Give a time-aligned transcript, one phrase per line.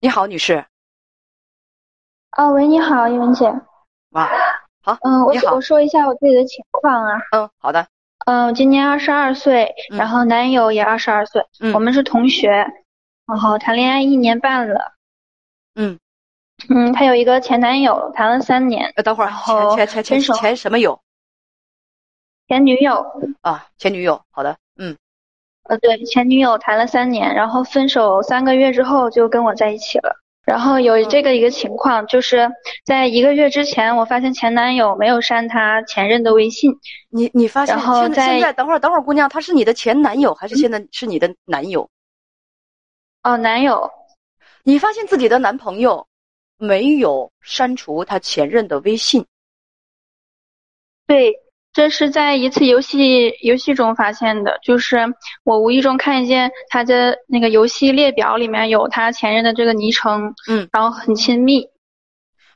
[0.00, 0.64] 你好，女士。
[2.30, 3.52] 啊，喂，你好，英文姐。
[4.10, 4.30] 哇，
[4.80, 7.18] 好，嗯，我我说一下我自己的情况啊。
[7.32, 7.88] 嗯，好的，
[8.24, 12.48] 嗯，我今年二十二岁，嗯然后男友也二十二岁，嗯我们是同学，
[13.26, 14.92] 然后谈恋爱一年半了。
[15.74, 15.98] 嗯，
[16.68, 19.32] 嗯，他有一个前男友，谈了三年，呃，等会儿
[19.74, 21.00] 前前前前前什么友
[22.46, 23.04] 前女友，
[23.40, 23.66] 啊？
[23.78, 24.96] 前女友，好的，嗯
[25.68, 30.16] 呃，对，前女友谈了三年，然后分手三个月之后就跟我在一起了。
[30.44, 32.50] 然后有这个一个情况，就是
[32.86, 36.72] 在一个月之前，我发现前男友没有删他前任的微信。
[37.10, 41.90] 你你发现然后现在现在在等会儿等会儿，姑娘，他是你的前男友还是现在是你的男友？
[43.22, 43.90] 哦，男友，
[44.62, 46.06] 你发现自己的男朋友
[46.56, 49.26] 没有删除他前任的微信，
[51.06, 51.34] 对，
[51.72, 54.98] 这是在一次游戏游戏中发现的，就是
[55.44, 61.68] 我无意中看见他的那个游戏列表里面有他前任的这个昵称，嗯，然后很亲密，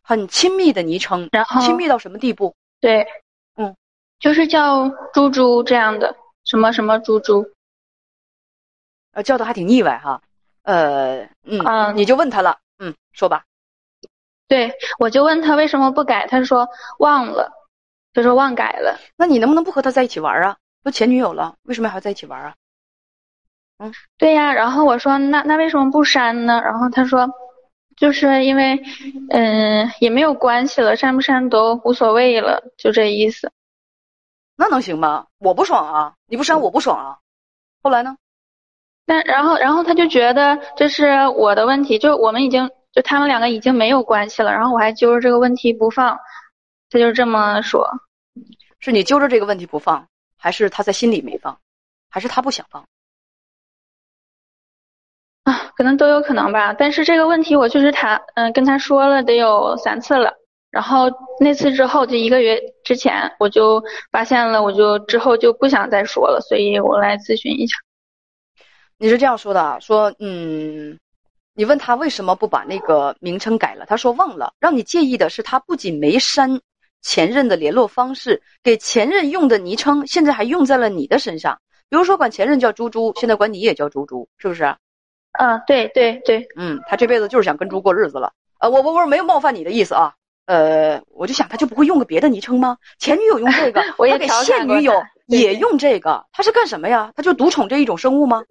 [0.00, 2.54] 很亲密的昵称，然后亲密到什么地步？
[2.80, 3.06] 对，
[3.56, 3.76] 嗯，
[4.20, 7.44] 就是叫猪猪这样的，什么什么猪猪，
[9.12, 10.22] 呃，叫的还挺腻歪哈。
[10.62, 13.44] 呃，嗯，嗯你就问他了，嗯，说吧。
[14.48, 16.68] 对，我就问他为什么不改，他说
[16.98, 17.52] 忘了，
[18.12, 18.98] 他说忘改了。
[19.16, 20.56] 那你能不能不和他在一起玩啊？
[20.82, 22.54] 都前女友了，为什么还要在一起玩啊？
[23.78, 26.60] 嗯对呀，然后我说那那为什么不删呢？
[26.62, 27.28] 然后他说，
[27.96, 28.80] 就是因为，
[29.30, 33.50] 嗯，也没有关系了，删不删都无所谓了，就这意思。
[34.56, 35.26] 那能行吗？
[35.38, 36.14] 我不爽啊！
[36.26, 37.18] 你不删我不爽啊！
[37.82, 38.16] 后来呢？
[39.06, 46.18] 但然后然后他就觉得这是我的问题，就我们已经就他们两个已经没有关系了，然后我还揪着这个问题不放，
[46.90, 47.88] 他就这么说。
[48.80, 51.58] 是你揪着这个问题不放，还是他在心里没放，
[52.10, 52.84] 还是他不想放？
[55.44, 56.72] 啊，可能都有可能吧。
[56.72, 60.34] 但是这个问题我确实谈，嗯、跟他说了得有三次了。
[60.70, 67.76] 然后那次之后，就一个月之前，我就发现了，我就之后就不想再说了，所以我来咨询一下。
[68.96, 69.80] 你是这样说的啊？
[69.80, 70.96] 说嗯，
[71.54, 73.84] 你问他为什么不把那个名称改了？
[73.84, 74.52] 他说忘了。
[74.60, 76.60] 让你介意的是，他不仅没删
[77.02, 81.58] 前任的联络方式，给前任用的昵称现在还用在了你的身上。
[81.88, 84.64] 比如说管前任叫猪猪，现在管你也叫猪猪，是不是？
[85.38, 88.32] 嗯，对对对，嗯，他这辈子就是想跟猪过日子了。
[88.58, 90.12] 呃，我我我没有冒犯你的意思啊。
[90.46, 92.76] 呃，我就想他就不会用个别的昵称吗？
[92.98, 94.92] 前女友用这个， 我也他给现女友
[95.26, 97.12] 也用这个，他是干什么呀？
[97.14, 98.42] 他就独宠这一种生物吗？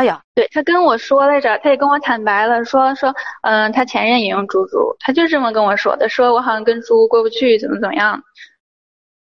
[0.00, 8.22] 哎呀，对他跟我说来着，他也跟我坦白了，说说，嗯、他前任也用猪猪，他就这么跟我说的，说我好像跟猪过不去，怎么怎么样。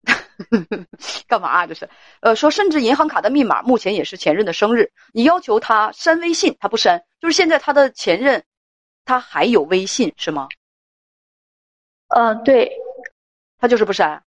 [1.27, 1.65] 干嘛啊？
[1.65, 1.89] 这是，
[2.21, 8.43] 呃，说甚至银行卡的密码目前也是前任的生日，你要求他删微信，他不删，就是现在他的前任，
[9.03, 10.47] 他还有微信是吗？
[12.09, 12.71] 嗯、对，
[13.57, 14.21] 他就是不删，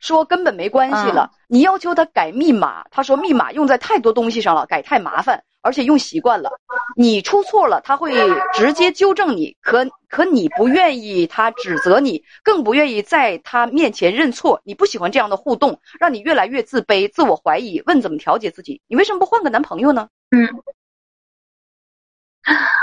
[0.00, 1.30] 说根本没关系嗯了。
[1.48, 6.50] 你要求他改密码，他说密码用在太多东西上了，改太麻烦，而且用习惯了。
[6.96, 8.12] 你出错了，他会
[8.54, 14.60] 直接纠正你，可可你不愿意他指责你，更不愿意在他面前认错。
[14.64, 18.80] 你不喜欢这样的互动，让你越来越自卑、自我怀疑，问怎么调节自己？
[18.88, 20.08] 你为什么不换个男朋友呢？
[20.30, 20.48] 嗯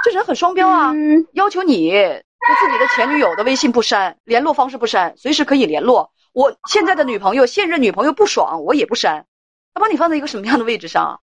[0.04, 0.92] 这人很双标啊！
[0.94, 6.12] 嗯要求你就自己的前女友的微信不删，联络方式不删，随时可以联络。
[6.36, 9.26] 我现在的女朋友、现任女朋友不爽，我也不删。
[9.74, 11.20] 他把你放在一个什么样的位置上啊？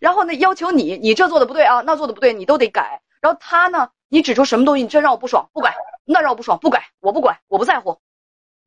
[0.00, 3.00] 然后呢，要求你，你这做的不对啊，那做的不对，你都得改。
[3.20, 5.70] 然后他呢，你指出什么东西，你这让我不爽，不改；
[6.04, 8.00] 那让我不爽，不改，我不管，我不在乎。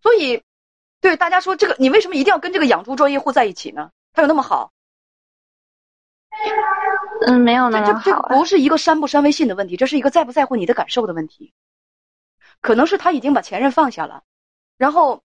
[0.01, 0.41] 所以，
[1.01, 3.91] 对大家说，这个你为什么一定要跟这个养猪专业户在一起呢？
[4.13, 4.71] 他有那么好？
[7.27, 8.37] 嗯，没有这这这那么好啊。
[8.37, 11.53] 不是一个删不删微信的问题，这是一个在不在乎你的感受的问题。
[12.61, 14.23] 可能是他已经把前任放下了，
[14.77, 15.23] 然后，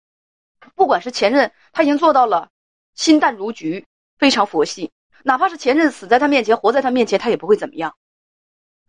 [0.75, 2.49] 不管是前任，他已经做到了
[2.95, 3.85] 心淡如菊，
[4.17, 4.91] 非常佛系，
[5.23, 7.96] 哪怕是前任死在他面前，活在他面前，他也不会怎么样。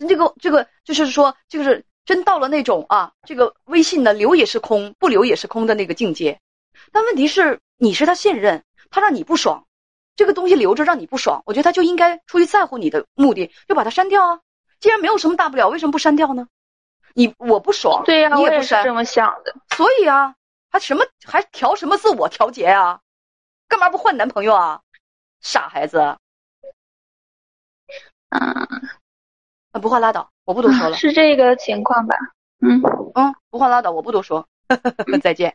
[0.08, 6.40] 这个这个就是说，就是真到了那种啊，这个微信呢留也是空，不留也是空的那个境界。
[6.90, 9.64] 但问题是，你是他现任，他让你不爽，
[10.16, 14.40] 这个东西留着让你不爽，我觉得他就应该出于在乎你的目的，就把它删掉啊。
[14.80, 16.48] 既然没有什么大不了，为什么不删掉呢？
[17.14, 19.54] 你我不爽，对呀、我也是你也不删，这么想的。
[19.76, 20.34] 所以啊，
[20.72, 22.98] 还什么还调什么自我调节啊？
[23.68, 24.80] 干嘛不换男朋友啊？
[25.40, 26.18] 傻孩子，啊，
[29.72, 30.96] 嗯，不换拉倒，我不多说了。
[30.96, 32.16] 是这个情况吧？
[32.60, 32.80] 嗯。
[33.14, 34.48] 嗯，不换拉倒，我不多说。
[35.22, 35.54] 再见。